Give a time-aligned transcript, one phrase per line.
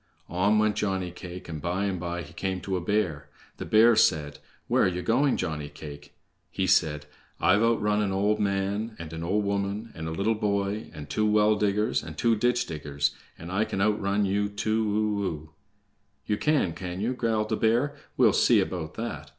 [0.29, 3.29] On went Johnny cake, and by and by he came to a bear.
[3.57, 6.15] The bear said: "Where are ye going, Johnny cake?"
[6.49, 7.05] He said:
[7.39, 11.27] "I've outrun an old man, and an old woman, and a little boy, and two
[11.29, 15.49] well diggers, and two ditch diggers, and I can outrun you too o o!"
[16.25, 17.95] "Ye can, can ye?" growled the bear.
[18.17, 19.29] "We'll see about that!"